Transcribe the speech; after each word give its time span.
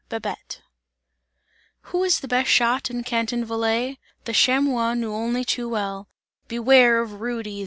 BABETTE. 0.09 0.63
Who 1.81 2.03
is 2.03 2.21
the 2.21 2.27
best 2.27 2.49
shot 2.49 2.89
in 2.89 3.03
Canton 3.03 3.45
Valais? 3.45 3.99
The 4.25 4.33
chamois 4.33 4.95
knew 4.95 5.13
only 5.13 5.45
too 5.45 5.69
well: 5.69 6.07
"Beware 6.47 7.01
of 7.03 7.21
Rudy!" 7.21 7.59